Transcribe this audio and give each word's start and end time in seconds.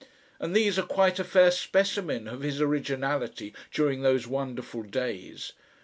And 0.39 0.55
these 0.55 0.79
are 0.79 0.81
quite 0.81 1.19
a 1.19 1.23
fair 1.23 1.51
specimen 1.51 2.27
of 2.27 2.41
his 2.41 2.59
originality 2.59 3.53
during 3.71 4.01
those 4.01 4.25
wonderful 4.25 4.81
days. 4.81 5.53